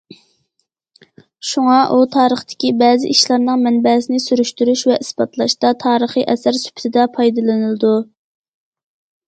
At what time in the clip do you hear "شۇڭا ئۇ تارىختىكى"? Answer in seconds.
1.49-2.71